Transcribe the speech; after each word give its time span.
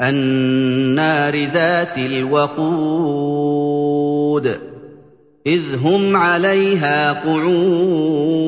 النار 0.00 1.44
ذات 1.44 1.98
الوقود 1.98 3.30
إذ 5.46 5.62
هم 5.84 6.16
عليها 6.16 7.12
قعود 7.12 8.40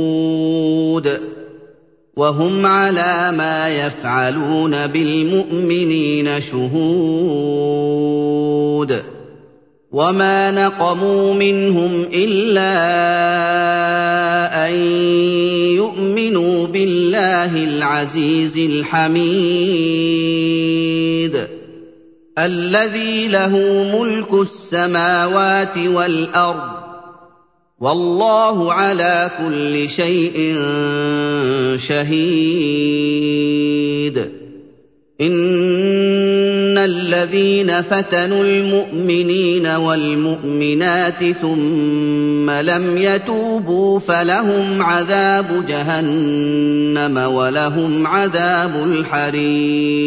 وهم 2.17 2.67
على 2.67 3.33
ما 3.37 3.69
يفعلون 3.69 4.87
بالمؤمنين 4.87 6.41
شهود. 6.41 7.43
وما 9.93 10.51
نقموا 10.51 11.35
منهم 11.35 12.07
إلا 12.13 12.73
أن 14.69 14.75
بالله 17.43 17.65
العزيز 17.65 18.59
الحميد 18.59 19.27
الذي 22.39 23.29
له 23.29 23.57
ملك 23.99 24.33
السماوات 24.33 25.79
والأرض 25.79 26.83
والله 27.81 28.73
على 28.73 29.31
كل 29.39 29.89
شيء 29.89 30.57
شهيد 31.79 33.13
الذين 36.85 37.83
فتنوا 37.83 38.45
المؤمنين 38.45 39.67
والمؤمنات 39.67 41.25
ثم 41.43 42.51
لم 42.51 42.99
يتوبوا 42.99 43.99
فلهم 43.99 44.83
عذاب 44.83 45.67
جهنم 45.69 47.17
ولهم 47.17 48.07
عذاب 48.07 48.77
الحريق. 48.85 50.03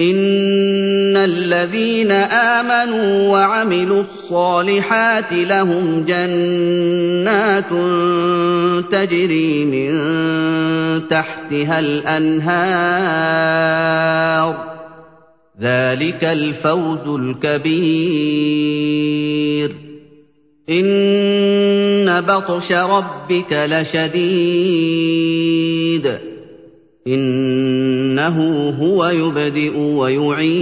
إن 0.00 1.16
الذين 1.16 2.10
آمنوا 2.10 3.28
وعملوا 3.28 4.00
الصالحات 4.00 5.32
لهم 5.32 6.04
جنات 6.08 7.68
تجري 8.92 9.64
من 9.64 9.92
تحتها 11.08 11.80
الأنهار. 11.80 13.32
ذلك 15.60 16.24
الفوز 16.24 17.08
الكبير 17.20 18.42
ان 20.70 22.20
بطش 22.20 22.72
ربك 22.72 23.52
لشديد 23.52 24.82
إِنَّهُ 27.06 28.70
هُوَ 28.70 29.06
يُبْدِئُ 29.06 29.76
وَيُعِيدُ 29.78 30.52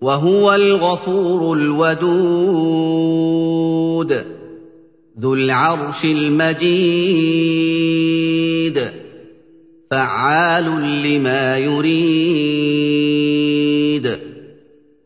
وَهُوَ 0.00 0.54
الْغَفُورُ 0.54 1.56
الْوَدُودُ 1.58 2.66
ذُو 5.20 5.34
الْعَرْشِ 5.34 6.04
الْمَجِيدُ 6.04 6.96
فَعَّالٌ 9.90 11.02
لِّمَا 11.02 11.58
يُرِيدُ. 11.58 14.18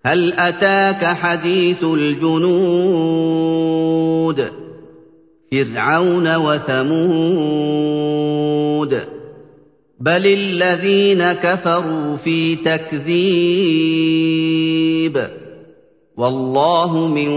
هَلْ 0.07 0.33
أَتَاكَ 0.33 1.05
حَدِيثُ 1.05 1.85
الْجُنُودِ؟ 1.85 4.53
فِرْعَوْنَ 5.53 6.37
وَثَمُودَ. 6.37 9.01
بَلِ 10.01 10.27
الَّذِينَ 10.27 11.33
كَفَرُوا 11.33 12.17
فِي 12.17 12.57
تَكْذِيبٍ. 12.57 15.27
وَاللَّهُ 16.17 17.09
مِن 17.09 17.29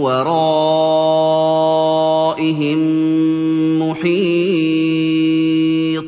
وَرَائِهِم. 0.00 0.57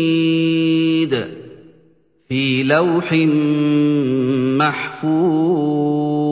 فِي 2.30 2.64
لَوْحٍ 2.64 3.14
مَّحْفُوظٍ. 4.58 6.23